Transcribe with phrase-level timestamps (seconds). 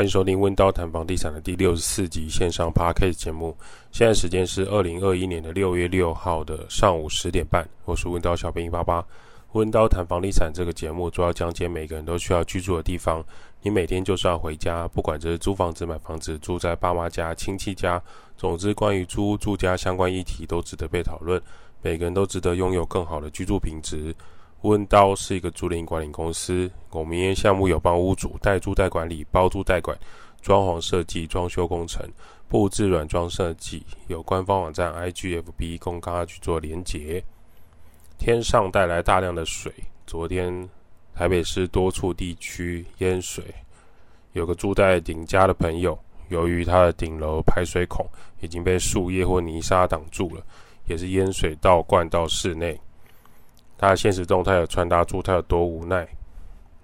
[0.00, 3.54] 欢迎收听温刀谈房地产的第六十四集线上 Podcast 节目。
[3.92, 7.68] 现在时间是二零二一年的六月六号的上午十点半。
[7.84, 9.04] 我是温刀小编一八八。
[9.52, 13.22] 温刀谈房地产这个节目主要讲解每个人都需要居住的地方。
[13.60, 18.02] 你每天就是要回家，不管这是租房子、买房子、住在爸妈家、亲戚家，
[18.38, 21.38] 总之关于租屋住家相关议题都值得被讨论。
[21.82, 24.16] 每个人都值得拥有更好的居住品质。
[24.62, 29.98] 温刀是一个租赁管理公司，我们营业项目有帮屋主代租代管理、包租代管、
[30.42, 32.06] 装潢设计、装修工程、
[32.46, 37.22] 布置软装设计，有官方网站 IGFB 供大家去做连结。
[38.18, 39.72] 天上带来大量的水，
[40.06, 40.68] 昨天
[41.14, 43.42] 台北市多处地区淹水，
[44.34, 48.06] 有个住在顶家的朋友，由于他的顶楼排水孔
[48.42, 50.44] 已经被树叶或泥沙挡住了，
[50.86, 52.78] 也是淹水倒灌到室内。
[53.80, 56.06] 他的现实动态有传达出他有多无奈。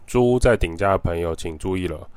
[0.06, 2.08] 租屋在顶家的朋友，请注意了。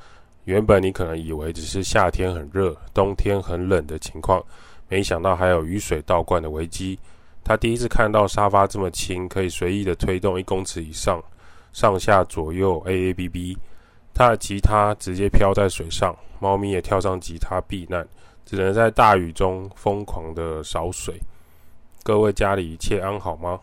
[0.45, 4.41] 原本你可能以为只是夏天很热、冬天很冷的情况，
[4.87, 6.97] 没想到还有雨水倒灌的危机。
[7.43, 11.21] 他第一次看到沙发这么轻，可以随意的推动一公尺以上，
[11.73, 13.57] 上下左右 A A B B。
[14.13, 18.07] 他的吉他直接飘在水上，猫咪也跳上吉他避难，
[18.45, 21.19] 只能在大雨中疯狂的扫水。
[22.01, 23.59] 各位家里一切安好吗？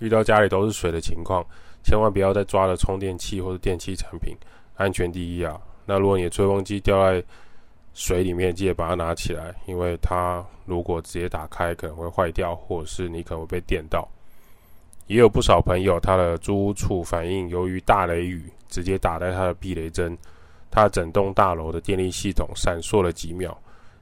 [0.00, 1.42] 遇到家里都是水的情况，
[1.82, 4.36] 千万不要再抓了充电器或者电器产品，
[4.74, 5.58] 安全第一啊！
[5.86, 7.22] 那如果你的吹风机掉在
[7.94, 14.08] 水里面，记得把它拿起来，因为它如果直接打开可能会坏掉，或者是你可能会被电到。
[15.06, 20.16] 也有不少朋友他的租屋处反映，由于大雷雨直接打在他的避雷针，
[20.70, 23.56] 他整栋大楼的电力系统闪烁了几秒，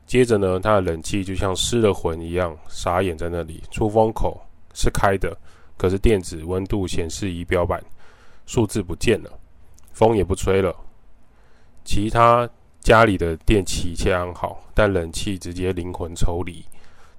[0.06, 4.38] 接着呢，他的冷气就像失了魂一样傻眼在那里，出风口
[4.74, 5.34] 是开的。
[5.78, 7.82] 可是电子温度显示仪表板
[8.44, 9.30] 数字不见了，
[9.92, 10.74] 风也不吹了，
[11.84, 12.46] 其他
[12.80, 16.64] 家里的电器一切安好，但冷气直接灵魂抽离。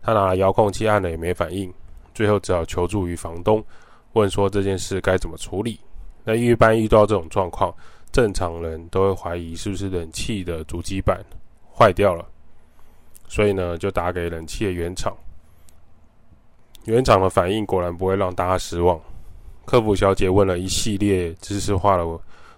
[0.02, 1.74] 他拿了遥控器按了也没反应，
[2.14, 3.64] 最后只好求助于房东，
[4.14, 5.80] 问说这件事该怎么处理。
[6.24, 7.74] 那一般遇到这种状况，
[8.12, 11.24] 正常人都会怀疑是不是冷气的主机板
[11.74, 12.26] 坏掉了，
[13.28, 15.16] 所以呢就打给冷气的原厂。
[16.86, 19.00] 原厂的反应果然不会让大家失望。
[19.66, 22.06] 客服小姐问了一系列知识化的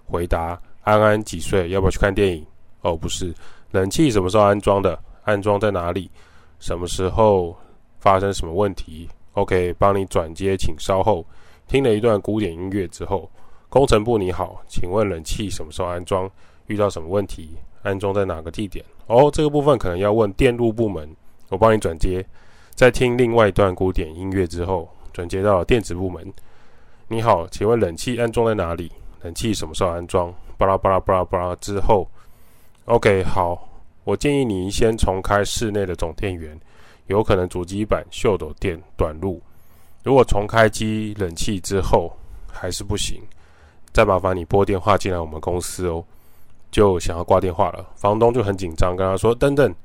[0.06, 1.70] 回答：安安几岁？
[1.70, 2.46] 要不要去看电影？
[2.82, 3.34] 哦，不是。
[3.72, 4.98] 冷气什么时候安装的？
[5.24, 6.10] 安装在哪里？
[6.60, 7.56] 什么时候
[8.00, 11.26] 发生什么问题？OK，帮你转接，请稍后。
[11.68, 13.30] 听了一段古典音乐之后，
[13.70, 16.30] 工程部你好，请问冷气什么时候安装？
[16.68, 17.56] 遇到什么问题？
[17.82, 18.84] 安装在哪个地点？
[19.08, 21.10] 哦，这个部分可能要问电路部门，
[21.50, 22.26] 我帮你转接。
[22.76, 26.34] 在听另外一段古典音乐之后，转接到了电子部门。
[27.08, 28.92] 你好，请问冷气安装在哪里？
[29.22, 30.34] 冷气什么时候安装？
[30.58, 32.08] 巴拉巴拉巴拉巴拉之后
[32.86, 33.70] ，OK，好，
[34.04, 36.60] 我建议你先重开室内的总电源，
[37.08, 39.42] 有可能主机板秀逗电短路。
[40.04, 42.12] 如果重开机冷气之后
[42.52, 43.22] 还是不行，
[43.92, 46.04] 再麻烦你拨电话进来我们公司哦。
[46.72, 49.76] 就想要挂电话了，房东就很紧张，跟他说：等等。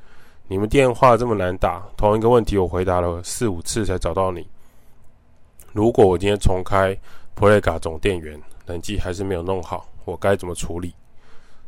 [0.49, 4.47] 你们电话这么难打，同一个问题我回答了四五次才找到你。
[5.73, 6.97] 如果我今天重开
[7.35, 10.95] 普雷卡总电源，冷气还是没有弄好，我该怎么处理？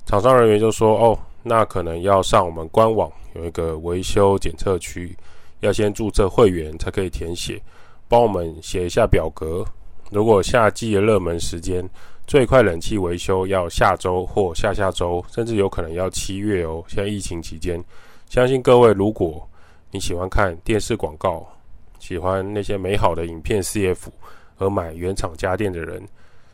[0.06, 5.16] 厂商人员就说：“哦，那可能要上我们官网有一个维修检测区，
[5.58, 7.60] 要先注册会员才可以填写，
[8.06, 9.64] 帮我们写一下表格。
[10.12, 11.84] 如果夏季的热门时间，
[12.28, 16.84] 最快冷气维修要下周或下下周，甚至有可能要七月哦。
[16.86, 17.82] 现在疫情期间。”
[18.28, 19.48] 相信各位，如果
[19.90, 21.46] 你喜欢看电视广告，
[21.98, 24.08] 喜欢那些美好的影片 CF，
[24.58, 26.06] 而买原厂家电的人，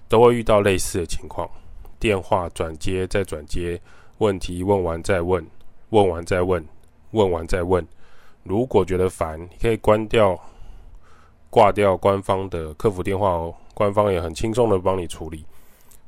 [0.09, 1.50] 都会遇到类似的情况。
[1.99, 3.81] 电话转接再转接，
[4.19, 5.44] 问题问完再问，
[5.91, 6.65] 问完再问，
[7.11, 7.85] 问完再问。
[8.44, 10.38] 如果觉得烦，你可以关掉、
[11.50, 15.44] 挂掉官方的客服电话哦，官方也很轻松的帮你处理。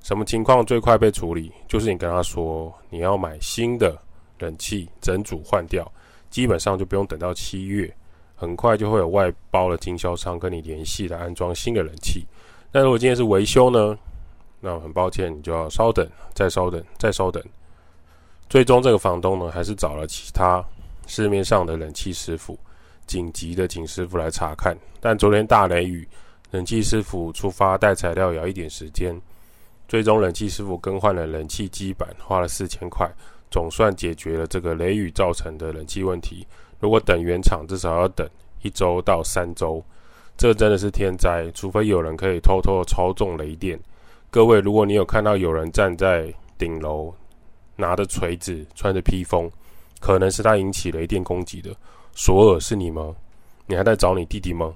[0.01, 1.51] 什么情况最快被处理？
[1.67, 4.01] 就是你跟他说你要买新的。
[4.39, 5.91] 冷气整组换掉，
[6.31, 7.93] 基本上就不用等到七月，
[8.35, 12.27] 很快就会有外包的经销商跟你联系来安装新的冷气。
[12.71, 13.99] 但如果今天是维修呢？
[14.61, 17.43] 那很抱歉，你就要稍等，再稍等，再稍等。
[18.49, 20.65] 最终这个房东呢，还是找了其他
[21.07, 22.59] 市面上的冷气师傅，
[23.07, 24.77] 紧急的请师傅来查看。
[25.01, 26.09] 但昨天大雷雨，
[26.51, 29.21] 冷气师傅出发带材料也要一点时间。
[29.89, 33.09] 最终冷气师傅更换了冷气基板，花了四千块。
[33.57, 36.47] 总算解决了这个雷雨造成的冷气问题。
[36.79, 38.29] 如果等原厂，至少要等
[38.61, 39.83] 一周到三周，
[40.37, 41.51] 这真的是天灾。
[41.55, 43.81] 除非有人可以偷偷的操纵雷电。
[44.31, 47.11] 各位，如果你有看到有人站在顶楼
[47.77, 49.51] 拿着锤子，穿着披风，
[50.01, 51.75] 可能是他引起雷电攻击的。
[52.13, 53.17] 索尔是你吗？
[53.65, 54.71] 你还在找你弟弟吗？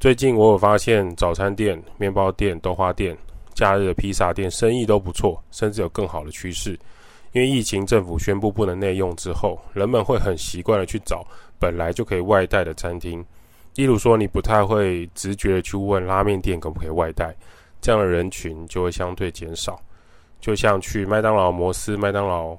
[0.00, 3.16] 最近我有发现，早餐店、面包店、豆花店、
[3.54, 6.76] 假日的披萨店生意都不错，甚至有更好的趋势。
[7.36, 11.22] 因为疫情，政府宣布不能内用之后，人们会很习惯的去找
[11.58, 13.22] 本来就可以外带的餐厅。
[13.74, 17.36] 例如说，你不太会直觉的去问拉面店可不可以外带，
[17.78, 19.78] 这样的人群就会相对减少。
[20.40, 22.56] 就像去麦当劳、摩斯、麦当劳。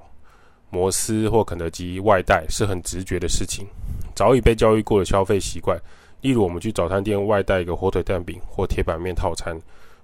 [0.70, 3.66] 摩斯或肯德基外带是很直觉的事情，
[4.14, 5.76] 早已被教育过的消费习惯。
[6.20, 9.60] 例如，我们去早餐店外带一个火腿蛋饼或铁板面套餐，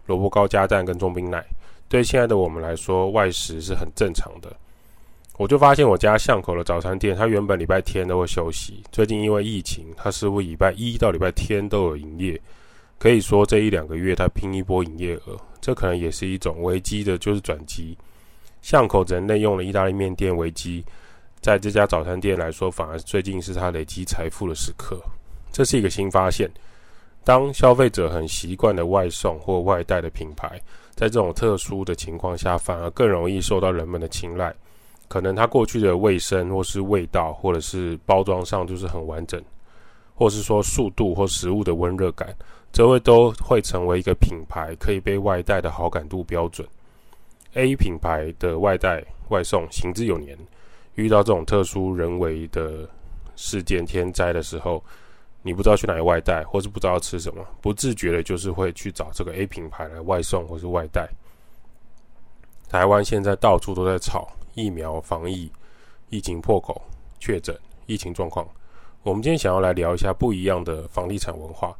[0.06, 1.44] 萝卜糕加蛋跟中冰奶，
[1.88, 4.50] 对现在的我们来说，外食是很正常的。
[5.36, 12.40] 我就发现我家巷口的早餐店，它原本礼拜天都会休息，最近因为疫情，它似乎礼拜一到礼拜天都有营业。
[13.00, 17.98] 可以说这一两个月它拼一波营业额，这可能也是一种危机的，就是转机。
[18.62, 20.84] 巷口人类用了意大利面店危机，
[21.40, 25.02] 在这家早餐店来说，反而最近是他累积财富的时刻。
[25.52, 26.48] 这是一个新发现。
[27.24, 30.60] 当消费者很习惯的外送或外带的品牌，
[30.94, 34.54] 在这种特殊的情况下，反而更容易受到人们的青睐。
[35.08, 39.42] 可能它过去的卫生，或是味道，或者是包装上就是很完整，
[40.14, 42.34] 或是说速度或食物的温热感，
[42.72, 46.66] 这会都会成为一个品牌可以被外带的好感度标准。
[47.54, 50.36] A 品牌的外带外送行之有年，
[50.94, 52.88] 遇到这种特殊人为的
[53.36, 54.82] 事件天灾的时候，
[55.42, 61.08] 你不知道去哪里外带，或是不知道吃什么，不自觉的就是会去找这个 A 品牌来外送或是外带。
[62.68, 65.50] 台湾现在到处都在吵疫苗防疫、
[66.10, 66.80] 疫情破口、
[67.18, 67.56] 确诊、
[67.86, 68.46] 疫情状况。
[69.02, 71.76] 我们今天想要来聊一下不一样的房地产文化，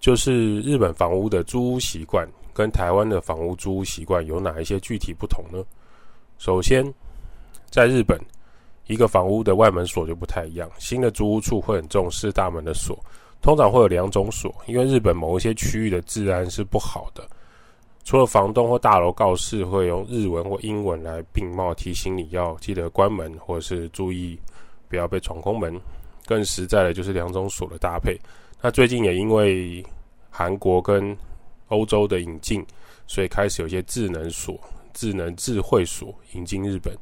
[0.00, 2.28] 就是日本房屋的租屋习惯。
[2.52, 5.62] 跟台湾的房屋租屋习惯有哪一些具体不同呢？
[6.38, 6.82] 首先，
[7.68, 8.18] 在日本，
[8.86, 10.66] 一个房屋的外门锁就不太一样。
[10.78, 12.98] 新的租屋处会很重视大门的锁，
[13.42, 17.28] 通常会有两种锁，因为日本某一些区域的治安是不好的。
[18.06, 24.38] 除了房东或大楼告示会用日文或英文来并茂提醒你要记得关门，或者是注意
[24.88, 25.76] 不要被闯空门。
[26.24, 28.16] 更实在的就是两种锁的搭配。
[28.62, 29.84] 那最近也因为
[30.30, 31.16] 韩国跟
[31.66, 32.64] 欧洲的引进，
[33.08, 34.56] 所以开始有些智能锁、
[34.94, 36.96] 智能智慧锁引进日本。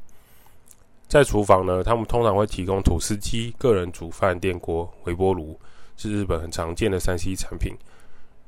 [1.07, 5.55] 在厨房呢，他们通常会提供吐司机、个人煮饭电锅、微波炉，
[5.97, 7.75] 是日本很常见的三 C 产品。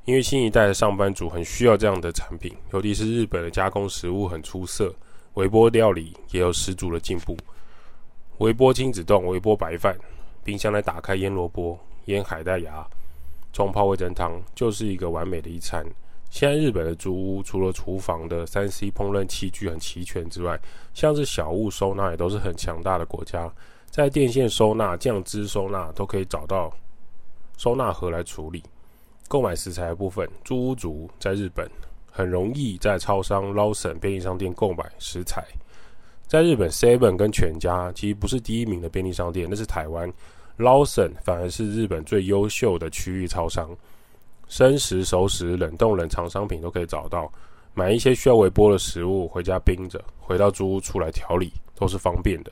[0.08, 4.90] 因为新一代的上班族很需要这样的产品，尤其是日本的加工食物很出色，
[5.34, 7.36] 微波料理也有十足的进步。
[8.38, 9.94] 微波亲子丼、微波白饭，
[10.42, 12.82] 冰箱来打开腌萝卜、腌海带芽、
[13.52, 15.84] 冲泡味噌汤，就是一个完美的一餐。
[16.30, 20.58] 现在日本的租屋，除了厨房的三 C 烹饪器具很齐全之外，
[20.94, 23.52] 像是小物收纳也都是很强大的国家。
[23.90, 26.72] 在电线收纳、酱汁收纳都可以找到
[27.58, 28.62] 收纳盒来处理。
[29.28, 31.70] 购买食材的部分，租屋族在日本
[32.10, 35.44] 很容易在超商、Lawson 便利商店购买食材。
[36.26, 40.12] 在日本，Seven 跟全家其实不是第一名的便利商店，那是台湾。
[40.58, 43.70] Lawson 反而是日本最优秀的区域超商。
[44.48, 47.30] 生食、熟食、冷冻、冷藏商品都可以找到。
[47.74, 52.50] 买一些需要微波的食物回家冰着，回到租屋出来调理都是方便的。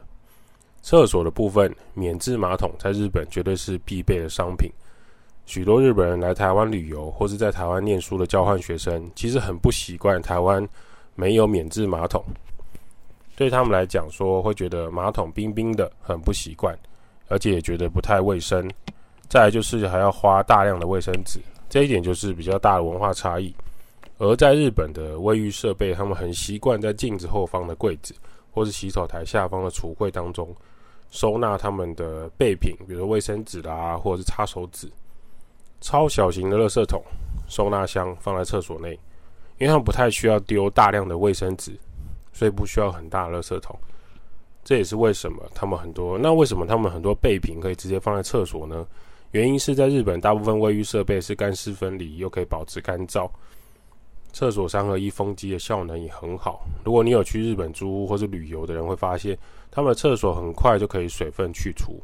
[0.83, 4.71] 厕所的部分，免治马桶在日本绝对是必备的商品。
[5.47, 10.69] 许多日本人来台湾旅游或是在台湾念书的交换学生，其实很不习惯台湾
[11.15, 12.23] 没有免治马桶。
[13.37, 16.77] 对他们来讲，说会觉得马桶冰冰的，很不习惯，
[17.29, 18.69] 而且也觉得不太卫生。
[19.29, 21.39] 再来就是还要花大量的卫生纸。
[21.69, 23.55] 这一点就是比较大的文化差异，
[24.19, 28.15] 而在日本的卫浴设备，他们很习惯在镜子后方的柜子，
[28.53, 30.49] 或是洗手台下方的橱柜当中
[31.11, 34.91] 收纳他们的备品，比如卫生纸啦，或者是擦手纸。
[35.81, 37.03] 超小型的垃圾桶
[37.49, 38.93] 收纳箱放在厕所内，
[39.59, 41.73] 因为他们不太需要丢大量的卫生纸，
[42.33, 43.79] 所以不需要很大的垃圾桶。
[44.65, 48.85] 这也是为什么他们很多，那为什么他们很多备品可以直接放在厕所呢？
[49.31, 53.31] 原因是在日本，大部分卫浴设备是干湿分离，又可以保持干燥。
[54.33, 56.67] 厕所三合一风机的效能也很好。
[56.85, 59.39] 如果你有去日本租屋或是旅游的人会发现，
[59.71, 62.03] 他们的厕所很快就可以水分去除，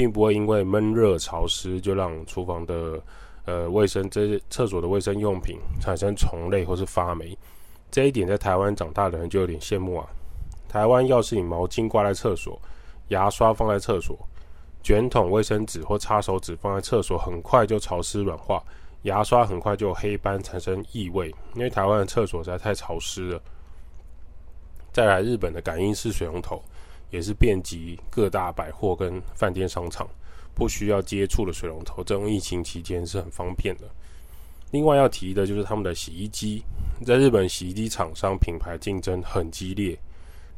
[0.00, 2.98] 并不会因为闷热潮湿就让厨房的
[3.44, 7.36] 呃卫生这厕所的卫生用品产生虫类或是发霉。
[7.90, 10.06] 这一点在台湾长大的人就有点羡慕啊。
[10.70, 12.58] 台湾要是你毛巾挂在厕所，
[13.08, 14.18] 牙刷放在厕所。
[14.82, 18.58] 卷筒卫生纸或擦手纸放在厕所，很快就潮湿软化；
[19.02, 21.28] 牙刷很快就黑斑，产生异味。
[21.54, 23.42] 因为台湾的厕所实在太潮湿了。
[24.92, 26.62] 再来，日本的感应式水龙头
[27.10, 30.08] 也是遍及各大百货跟饭店商场，
[30.54, 33.84] 不需要接触的水龙头，这种疫情期间是很方便的。
[34.70, 36.62] 另外要提的就是他们的洗衣机，
[37.04, 39.98] 在日本洗衣机厂商品牌竞争很激烈，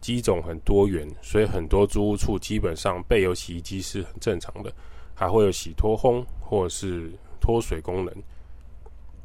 [0.00, 4.70] 机种很多元，所以很多租屋处基本上备有洗衣机是很正常的，
[5.14, 8.14] 还会有洗脱烘或是脱水功能。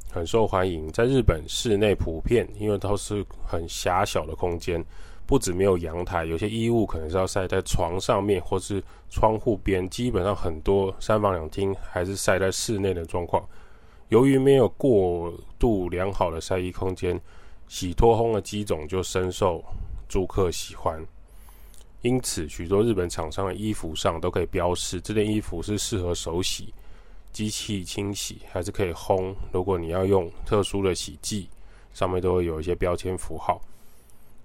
[0.09, 4.81] 很受欢迎，在日本室内普遍，因为都是很狭小的空间，
[5.27, 13.45] 不止没有阳台，有些衣物可能是要晒在床上面或是窗户边，基本上很多三房两厅还是晒在室内的状况。
[14.07, 17.19] 由于没有过度良好的晒衣空间，
[17.67, 19.61] 洗脱烘的机种就深受
[20.07, 21.05] 租客喜欢，
[22.03, 26.73] 因此许多日本厂商的衣服上都可以标示这件衣服是适合手洗。
[27.33, 29.35] 机器清洗还是可以烘。
[29.51, 31.49] 如果你要用特殊的洗剂，
[31.93, 33.61] 上面都会有一些标签符号。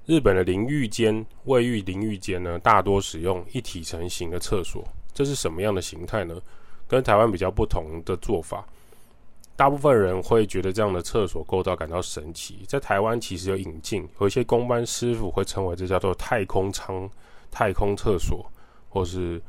[0.05, 4.85] 日本的淋浴间、卫浴淋浴间呢，大多使用一体成型的厕所。
[5.15, 6.35] 这是什么样的形态呢？
[6.89, 8.67] 跟台湾比较不同的做法。
[9.55, 12.65] 大部分人会觉得这样的厕所构造感到神奇。
[12.67, 17.09] 在台湾其实有引进，有一些工班师傅会称为这叫做太空舱、
[17.51, 18.45] 太空厕所，
[18.89, 19.41] 或是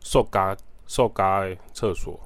[0.00, 2.20] 塑嘎塑嘎厕所。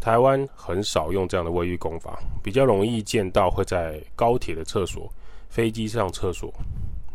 [0.00, 5.10] 台湾很少用这样的卫浴工法，比较容易见到会在高铁的厕所、
[5.48, 6.52] 飞机上厕所、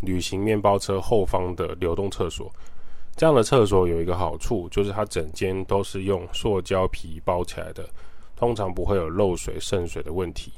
[0.02, 2.52] 旅行面包车后方的流动厕所。
[3.16, 7.88] 这样的厕所有一个好处，就是它整间都是用塑胶皮包起来的，
[8.36, 10.52] 通常不会有漏水渗水的问题。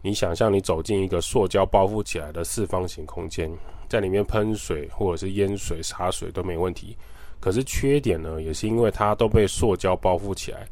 [0.00, 3.52] 你想象你走进一个塑胶包覆起来的四方形空间，
[3.88, 6.96] 在里面喷水或者是淹水洒水都没问题。
[7.40, 10.66] 可是缺点呢，也是因为它都被塑胶包覆起来。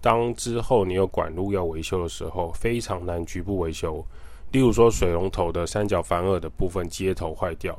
[0.00, 4.04] 当之后你有管路要维修的时候，非常难局部维修。
[4.52, 7.78] 例如说，水龙头的三角反耳的部分接头坏掉，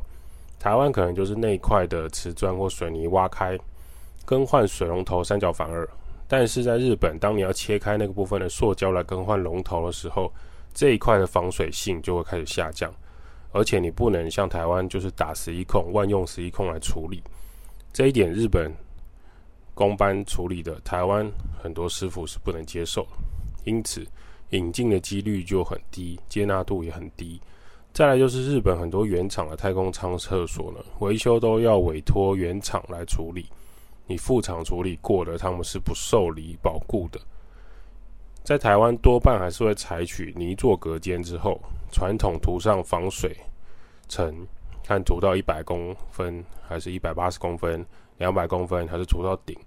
[0.60, 3.58] 台湾可能就是那一块的瓷砖或水泥挖开，
[4.26, 5.88] 更换水龙头三角反耳。
[6.28, 10.32] 但是在日本，当你要切开那个部分的塑胶来更换龙头的时候，
[10.74, 12.94] 这一块的防水性就会开始下降，
[13.52, 17.22] 而且你不能像台湾就是打十一孔万用十一孔来处理。
[17.92, 18.74] 这一点日本。
[19.74, 21.26] 工班处理的，台湾
[21.64, 23.08] 很多师傅是不能接受，
[23.64, 24.06] 因此
[24.52, 27.42] 引进的几率就很低，接纳度也很低。
[27.92, 33.46] 再来就是日本很多原厂的太空舱厕所呢，维修都要委托原厂来处理，
[34.08, 37.20] 你副厂处理过的，他们是不受理保固的。
[38.44, 41.60] 在台湾多半还是会采取泥做隔间之后，
[41.92, 43.36] 传统涂上防水
[44.08, 44.34] 层，
[44.84, 47.86] 看涂到一百公分还是一百八十公分。
[48.18, 49.58] 两百公分还是涂到顶，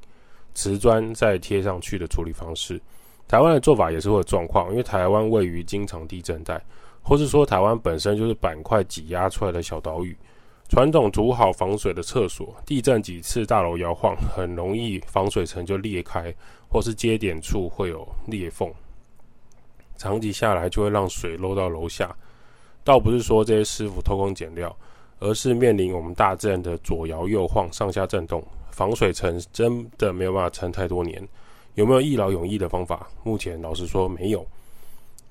[0.55, 2.81] 瓷砖再贴上去的处理方式。
[3.27, 6.63] 台湾的做法也是会有状况，因为台湾位于经常地震带，
[7.03, 10.17] 或是说台湾本身就是板块挤压出来的小岛屿。
[10.69, 16.35] 传统涂好防水的厕所，地震几次大楼摇晃，很容易防水层就裂开，
[16.69, 18.73] 或是接点处会有裂缝。
[19.97, 22.15] 长期下来就会让水漏到楼下。
[22.83, 24.75] 倒不是说这些师傅偷工减料。
[25.21, 31.27] 而是面临我们大自然的左摇右晃、上下震动，防水层真的没有办法撑太多年。
[31.75, 33.09] 有没有一劳永逸的方法？
[33.23, 34.47] 目前老实说没有，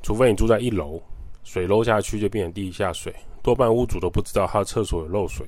[0.01, 1.01] 除非你住在一楼，
[1.43, 5.45] 水漏下去就变成地下水，多半屋主都不知道他的厕所有漏水，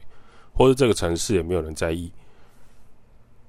[0.54, 2.12] 或是这个城市也没有人在意。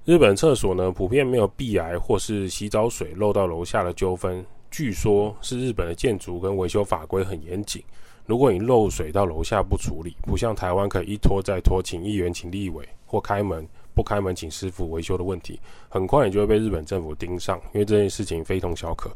[0.04, 7.82] 日本厕所呢，普遍没有壁癌或是洗澡水漏到楼下的纠纷，据说是日本的建筑跟维修法规很严谨。
[8.24, 13.64] 如果你漏水到楼下不处理，不像台湾可以一拖再拖，请议员、请立委或开门
[13.96, 19.10] 不开门，请师傅维修的问题，很快你就会被日本政府盯上，因为这件事情非同小可。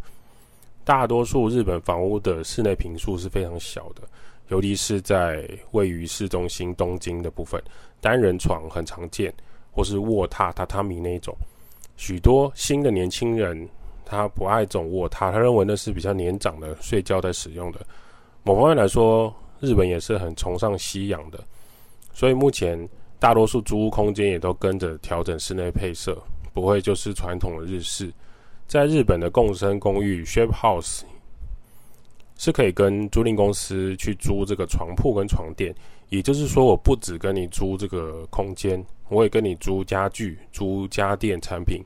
[0.84, 4.02] 大多数日本房屋的室内坪数是非常小的，
[4.49, 7.62] 尤其是在位于市中心东京的部分，
[8.00, 9.32] 单人床很常见，
[9.70, 11.37] 或是卧榻榻榻米那一种。
[11.99, 13.68] 许多新的年轻人
[14.06, 17.80] 他不爱这种卧榻，他认为那是比较年长的睡觉在使用的。
[18.42, 21.38] 某方面来说，日本也是很崇尚西洋的，
[22.14, 22.88] 所以目前
[23.20, 26.16] 大多数租屋空间也都跟着调整室内配色，
[26.52, 28.10] 不会就是传统的日式。
[28.66, 31.02] 在日本的共生公寓 （share house）
[32.38, 35.74] 是可以跟租赁公司去租这个床铺跟床垫，
[36.08, 41.84] 也就是说，我不只跟你租这个空间，我也跟你租家具、租家电产品。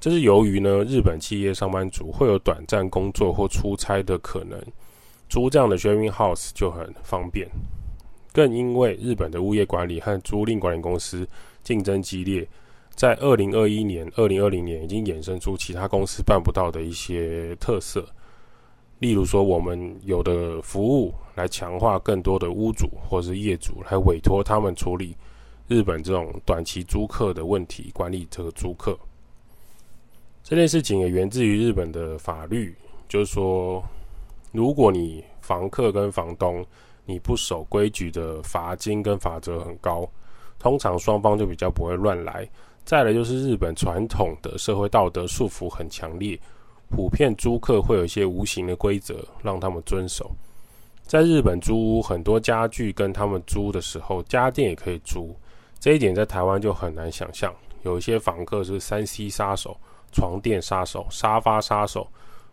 [0.00, 4.58] 这是由于呢，日本企业上班族会有短暂工作或出差的可能。
[5.28, 7.46] 租这样的 sharing house 就很方便，
[8.32, 11.26] 更因为日本的物业管理和租赁管理公司
[11.62, 12.46] 竞争激烈，
[12.94, 18.06] 在二零二一年、二零二零年已经衍生出其他公司办不到的一些特色。
[19.00, 25.16] 例如说，我们有的服务来强化更多的屋主或是业主，来委托他们处理
[25.68, 28.98] 日本这种短期租客的问题，管理这个租客。
[30.44, 32.74] 这件事情也源自于日本的法律，
[33.08, 33.82] 就是说，
[34.52, 36.62] 如果你房客跟房东
[37.10, 40.08] 你不守规矩的罚金跟罚则很高，
[40.58, 42.48] 通常双方就比较不会乱来。
[42.84, 46.38] 再来就是日本传统的社会道德束缚很强烈，
[46.88, 50.30] 普遍租客会有一些无形的规则让他们遵守。
[51.02, 55.34] 在日本租屋，很多家具跟他们租的时候，家电也可以租，
[55.78, 57.52] 这一点在台湾就很难想象。
[57.82, 59.76] 有一些房客是三 C 杀手。
[60.12, 62.04] 床垫杀手、沙发杀手，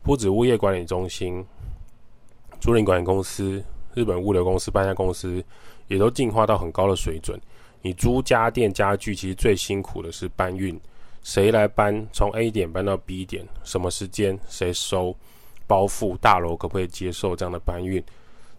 [0.04, 1.44] 不止物业管理中心、
[2.60, 3.64] 租赁管理公司、
[3.98, 5.44] 日本物流公司、搬家公司，
[5.88, 7.42] 也都进化到很高的水准。
[7.82, 10.80] 你租家电家具，其实最辛苦的是搬运，
[11.24, 12.08] 谁来搬？
[12.14, 14.40] 从 A 点搬到 B 点，什么时间？
[14.48, 15.16] 谁收？
[15.66, 16.16] 包付？
[16.18, 18.04] 大楼可不可以接受这样的搬运？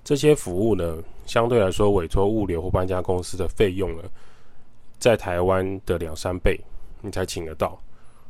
[0.03, 4.03] 这些服务呢，相对来说，委托物流或搬家公司的费用呢，
[4.99, 6.61] 在台湾的两三倍，
[7.01, 7.79] 你才请得到。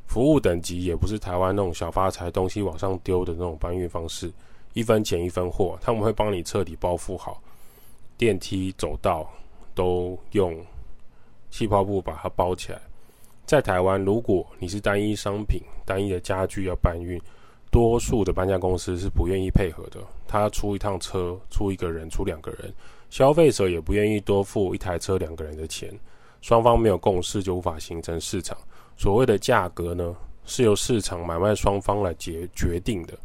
[0.06, 4.30] 服务等级也不是台湾那种小发财东西往上丢的那种搬运方式，
[4.72, 7.42] 一分钱一分货，他们会帮你彻底包覆好，
[8.16, 9.28] 电梯走道
[9.74, 10.56] 都用
[11.50, 12.80] 气泡布把它包起来。
[13.46, 17.20] 在台湾，如果你是单一商品、单一的家具要搬运，
[17.70, 20.00] 多数的搬家公司是不愿意配合的。
[20.26, 22.72] 他出一趟车，出一个人，出两个人，
[23.08, 25.90] 消费者也不愿意多付一台车两个人的钱，
[26.42, 28.56] 双方没有共识就无法形成市场。
[28.98, 33.18] 所谓的价格呢，是由市场买卖双方来决决定的。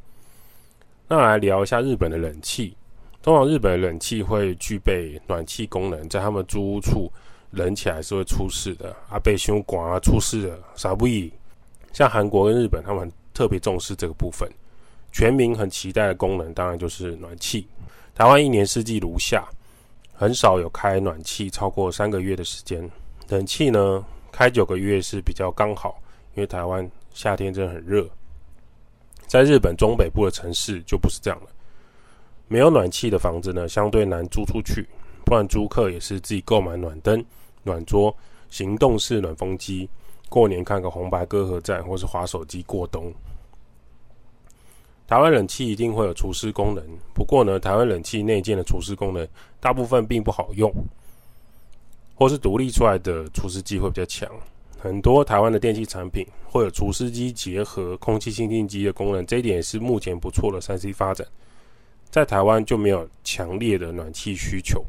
[1.08, 2.76] 那来聊一下日本的冷气。
[3.22, 7.12] 通常日本的冷气会具备暖气功能，在他们租屋处
[7.52, 8.96] 冷起来是会出事的。
[9.10, 11.08] 啊，被凶管啊，出事了，啥不？
[11.94, 14.50] 像韩国跟日本，他们特别重视这个部分。
[15.12, 17.68] 全民很期待的功能，当然就是暖气。
[18.16, 19.48] 台湾一年四季如夏，
[20.14, 22.90] 很少有开暖气超过三个月的时间。
[23.30, 24.04] 冷气呢？
[24.32, 26.02] 开九个月是比较刚好，
[26.34, 28.10] 因为台湾夏天真的很热。
[29.34, 31.48] 在日本中北部的城市就不是这样了，
[32.48, 34.88] 没有暖气的房子呢，相对难租出去，
[35.26, 37.26] 不然租客也是自己购买暖灯、
[37.64, 38.16] 暖桌、
[38.52, 39.90] 行动式暖风机，
[40.30, 43.12] 过年看个红白歌合战，或是滑手机过冬。
[45.08, 49.28] 台湾冷气一定会有除湿功能，不过呢，台湾冷气内建的除湿功能
[49.60, 50.72] 大部分并不好用。
[52.14, 54.30] 或是独立出来的除湿机会比较强，
[54.84, 61.26] 很多台湾的电器产品会有除湿机结合空气清净机的功能，这一点也是目前不错的三 C 发展。
[62.10, 64.84] 在台湾就没有强烈的暖气需求，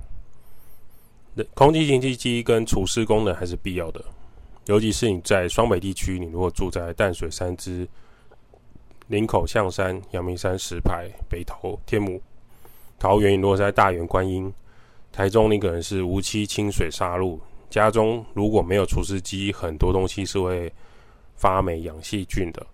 [1.55, 4.05] 空气清净机跟除湿功能还是必要的，
[4.67, 7.87] 尤其是你在双北地区，你如果住在淡水、三芝、
[9.07, 12.21] 林口、象山、阳明山、石牌、北投、天母、
[12.99, 14.53] 桃园，你如果在大园、观音。
[15.13, 17.41] 台中，你可能是无期清水沙路，
[17.75, 20.73] 家中如果没有除湿机，很多东西是会
[21.35, 22.65] 发霉养细菌的。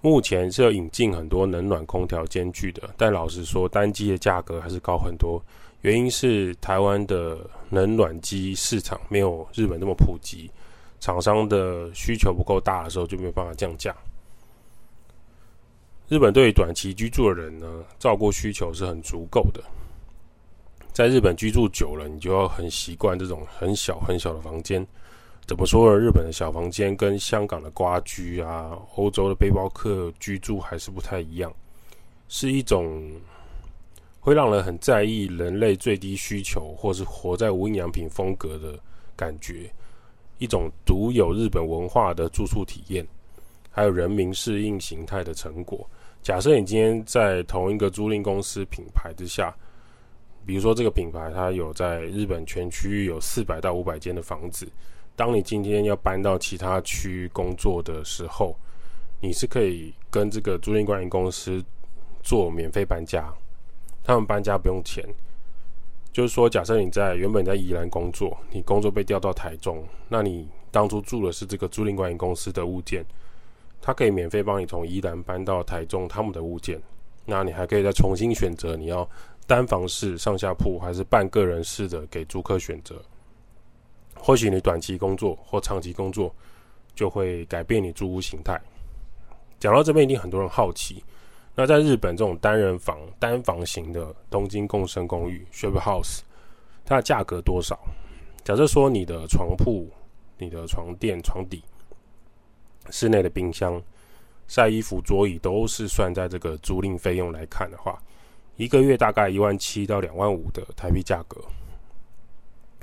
[0.00, 5.40] 目前是要引进很多冷暖空调兼具的，但老实说，单机的价格还是高很多。
[5.82, 7.38] 原因是台湾的
[7.70, 10.50] 冷暖机市场没有日本那么普及，
[10.98, 13.94] 厂商的需求不够大的时候就没有办法降价。
[16.08, 19.62] 日本对于短期居住的人呢，照顾需求是很足够的。
[20.92, 24.86] 在日本居住久了，你就要很习惯这种很小很小的房间。
[25.46, 25.98] 怎么说呢？
[25.98, 31.50] 日本的小房间跟香港的瓜居啊、欧洲的背包客居住还是不太一样，
[32.28, 33.10] 是一种
[34.20, 38.78] 会让人很在意人类最低需求，或是活在无印良品风格的
[39.16, 39.72] 感觉，
[40.36, 43.04] 一种独有日本文化的住宿体验，
[43.70, 45.88] 还有人民适应形态的成果。
[46.22, 49.54] 假设你今天在同一个租赁公司品牌之下。
[50.44, 54.66] 比如说，这个品牌它有在日本全区域有四百到五百间的房子。
[55.14, 58.56] 当你今天要搬到其他区域工作的时候，
[59.20, 61.62] 你是可以跟这个租赁管理公司
[62.22, 63.32] 做免费搬家，
[64.02, 65.06] 他们搬家不用钱。
[66.12, 73.04] 就是说，假设你在原本在宜兰工作，你工作被调到台中，那你当初住的是这个租赁管理公司的物件，
[73.80, 76.80] 他可以免费帮你从宜兰搬到台中他们的物件。
[77.24, 79.08] 那你还可以再重新选择你要。
[79.46, 83.02] 单房式上下铺还是半个人式的，给租客选择。
[84.14, 86.32] 或许你短期工作或长期工作，
[86.94, 88.60] 就会改变你租屋形态。
[89.58, 91.02] 讲到这边，一定很多人好奇，
[91.54, 96.20] 那在日本这种单人房、单房型的东京共生公寓 （share house），
[96.84, 97.78] 它的价格多少？
[98.44, 99.88] 假设说你的床铺、
[100.38, 101.62] 你的床垫、床底、
[102.90, 103.80] 室内的冰箱、
[104.48, 108.00] 晒衣服、桌椅都是算在这个租赁费用来看的话，
[108.56, 111.40] 一个月大概一万七到两万五的台币价格。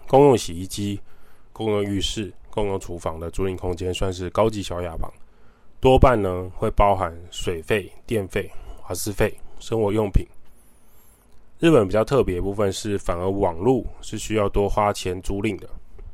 [0.08, 1.00] 公用洗衣机、
[1.54, 5.12] 公用浴室、公用厨房的租赁空间算是高级小雅房，
[5.80, 8.52] 多半呢会包含水费、电费、
[8.88, 10.26] 瓦斯费、生活用品。
[11.60, 15.70] 日本比较特别的部分是，反而网络是需要多花钱租赁的，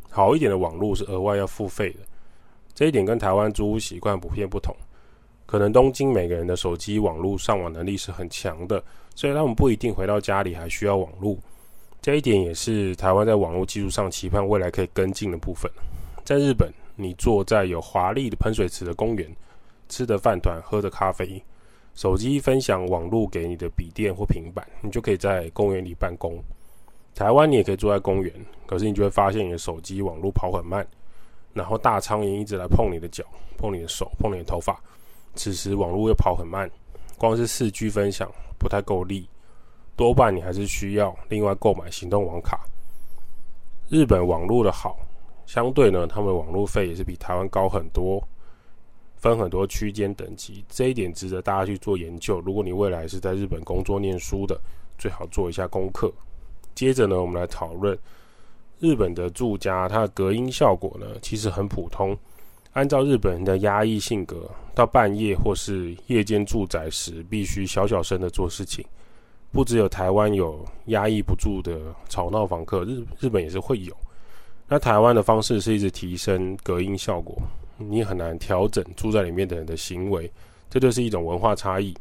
[0.10, 2.00] 好一点的网络是额外要付费的。
[2.74, 4.76] 这一点跟台湾租屋习惯普遍不同。
[5.46, 8.84] 可能东京每个人的手机网络上网能力是很强的，
[9.15, 11.36] 所以他们不一定回到家里还需要网络。
[12.01, 15.71] 这一点也是台湾在网络技术上期盼未来可以跟进的部分。
[16.23, 19.28] 在日本，你坐在有华丽的喷水池的公园，
[19.89, 21.41] 吃着饭团，喝着咖啡，
[21.95, 26.38] 手机分享网络给你的笔电或平板，你就可以在公园里办公。
[27.15, 28.32] 台湾你也可以坐在公园，
[28.65, 30.86] 可是你就会发现你的手机网络跑很慢，
[31.54, 33.23] 然后大苍蝇一直来碰你的脚、
[33.58, 34.80] 碰你的手、碰你的头发。
[35.34, 36.69] 此时网络又跑很慢，
[37.17, 39.28] 光是四 G 分享不太够力，
[39.95, 42.65] 多半你还是需要另外购买行动网卡。
[43.89, 44.97] 日本网络的好，
[45.45, 48.21] 相对呢，他们网络费也是比台湾高很多，
[49.15, 52.41] 分很多区间等级，这一点值得大家去做研究。
[52.41, 54.60] 如果你未来是在日本工作念书的，
[54.97, 56.12] 最好做一下功课。
[56.73, 57.97] 接着呢，我们来讨论
[58.80, 62.17] 日本的住家，它的隔音效果呢，其实很普通。
[62.76, 68.86] 按照日本人的压抑性格，到半夜或是夜间住宅时，必须小小声的做事情。
[69.50, 73.96] 不只有台湾有压抑不住的吵闹房客，日日本也是会有。
[74.68, 77.38] 那台湾的方式是一直提升隔音效果，
[77.78, 80.30] 你很难调整住在里面的人的行为，
[80.70, 81.96] 这就是一种文化差异。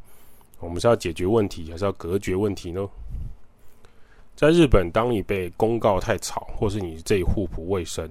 [0.58, 2.84] 我们是要解决问题，还是要隔绝问题呢？
[4.34, 8.10] 在日本，当你被公告太吵，或是你这一户不卫生。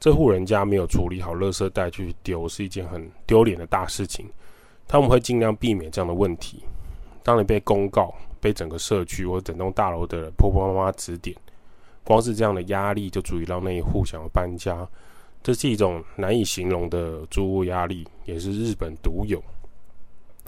[0.00, 4.26] 这户人家没有处理好垃圾袋去丢，是一件很丢脸的大事情。
[4.88, 6.64] 他们会尽量避免这样的问题。
[7.22, 11.36] 当你被公告，被整个社区或整栋大楼的婆婆妈妈指点，
[12.02, 14.88] 光是这样的压力就足以让那一户想要搬家。
[15.42, 19.42] 这是一种难以形容的租屋压力，也是日本独有，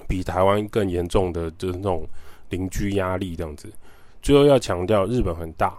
[0.09, 2.07] 比台湾更严重的就是那种
[2.49, 3.71] 邻居压力这样子。
[4.23, 5.77] 最后要强调，日本很大，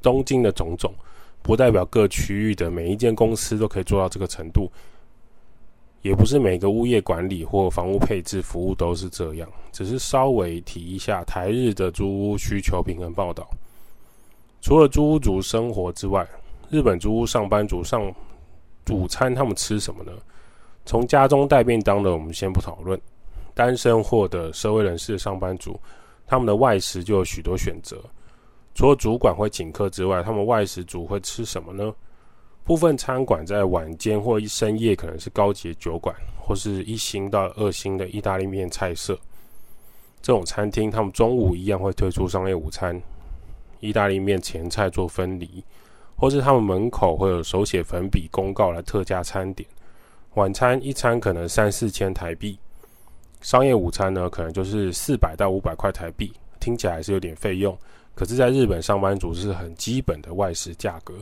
[0.00, 0.90] 东京的种种。
[1.42, 4.70] 不代表各区域的每一间公司都可以做到这个程度，
[6.02, 9.48] 也不是每个物业管理或房屋配置服务都是这样。
[9.72, 13.48] 只是稍微提一下台日的租屋需求平衡报道。
[14.60, 16.26] 除了租屋族生活之外，
[16.68, 18.14] 日本租屋上班族上
[18.90, 20.12] 午餐他们吃什么呢？
[20.84, 23.00] 从家中带便当的我们先不讨论，
[23.54, 25.78] 单身或的社会人士上班族，
[26.26, 28.02] 他们的外食就有许多选择。
[28.74, 31.92] 除了主管会请客之外，他们外食族会吃什么呢？
[32.64, 39.18] 部分餐馆在晚间或深夜可能是高级酒馆，或是一星到二星的意大利面菜色。
[40.22, 43.00] 这种餐厅，他们中午一样会推出商业午餐，
[43.80, 45.64] 意大利面前菜做分离，
[46.14, 49.68] 或是他们门口会有手写粉笔公告来特价餐点。
[50.34, 52.56] 晚餐一餐可能三四千台币，
[53.40, 57.76] 商业午餐呢，可能就是四百到五百块台币，听起来还是有点费用。
[58.20, 61.14] 可是，在日本上班族是很基本的外食价格，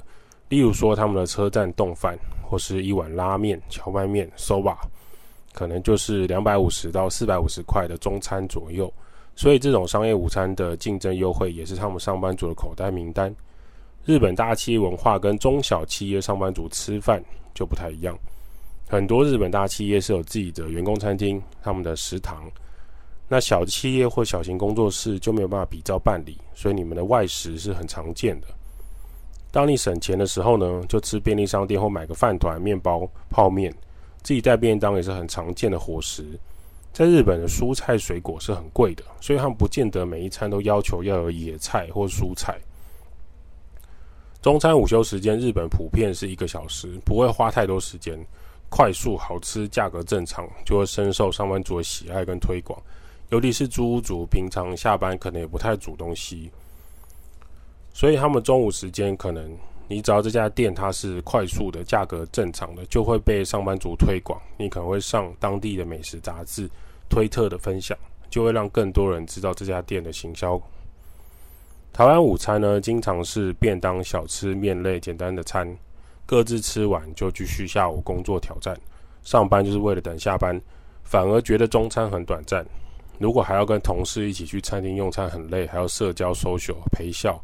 [0.48, 4.76] 例如说他们的车站冻饭，或是一碗拉面、荞麦面、soba，
[5.52, 8.92] 可能就是两百五十到四百五十块的中餐左右。
[9.37, 13.32] 所以，这种商业午餐的竞争优惠，也是他们上班族的口袋名单。
[14.04, 17.22] 日本大企业文化跟中小企业上班族吃饭
[17.54, 18.18] 就不太一样，
[18.88, 22.50] 很多日本大企业是有自己的员工餐厅，他们的食堂。
[23.28, 28.46] 那小企业或小型工作室就没有办法比照办理，所以你们的外食是很常见的。
[29.50, 33.70] 当你省钱的时候呢，就吃便利商店或买个饭团、面包、泡面，
[34.22, 36.24] 自己带便当也是很常见的伙食。
[36.92, 42.58] 在日本的蔬菜水果是很贵的，所以他们不见得每一餐都要求要有野菜或蔬菜。
[44.40, 48.18] 中餐午休时间，日本普遍是一个小时，不会花太多时间，
[48.68, 52.80] 快速、好吃、价格正常，就会深受上班族的喜爱跟推广。
[53.30, 56.50] 尤其是租屋族，平常下班可能也不太煮东西，
[57.92, 59.54] 所以他们中午时间可能，
[59.86, 64.40] 你只要这家店它是快速的、价格正常的，就会被上班族推广。
[64.56, 66.68] 你可能会上当地的美食杂志、
[67.10, 67.96] 推特的分享，
[68.30, 70.58] 就会让更多人知道这家店的行销。
[71.92, 75.76] 台湾午餐呢，经常是便当、小吃、面类简单的餐，
[76.24, 78.74] 各自吃完就继续下午工作挑战。
[79.22, 80.58] 上班就是为了等下班，
[81.02, 82.64] 反而觉得中餐很短暂。
[83.18, 87.38] 如果还要跟同事一起去餐厅用餐很累，还要社交、social、陪笑。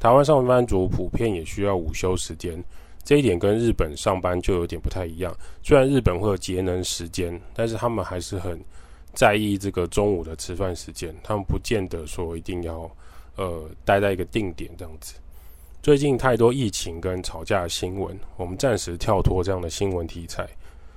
[0.00, 2.62] 台湾上班族普遍也需要午休时间，
[3.04, 5.36] 这一点跟日本上班就有点不太一样。
[5.62, 8.58] 虽然日本会有节能时间，但是他们还是很
[9.12, 11.14] 在意这个中午的吃饭时间。
[11.22, 12.90] 他们不见得说一定要
[13.36, 15.14] 呃待在一个定点这样子。
[15.82, 20.46] 最近太多疫情跟吵架的新闻，我们暂时跳脱这样的新闻题材，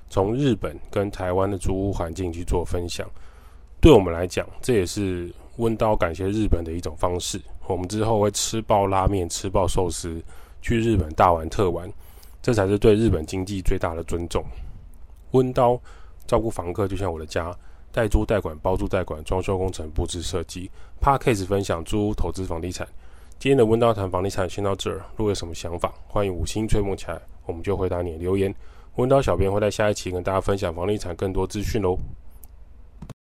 [0.09, 3.09] 从日本跟台湾的租屋环境去做分享。
[3.81, 7.41] 对我们来讲，这也是温刀感谢日本的一种方式。
[7.65, 10.21] 我们之后会吃爆拉面、吃爆寿司，
[10.61, 11.91] 去日本大玩特玩，
[12.43, 14.45] 这才是对日本经济最大的尊重。
[15.31, 15.79] 温刀
[16.27, 17.51] 照顾房客就像我的家，
[17.91, 20.69] 代租代管、包租代管、装修工程、布置设计。
[20.99, 22.87] 怕 case 分享租屋投资房地产。
[23.39, 28.53] 今天的温刀谈房地产先到这儿，如果有什么想法，欢迎五星吹捧起来，我们就回答你的留言。
[28.97, 31.97] 温刀小编会在下一期跟大家分享房地产更多资讯喽。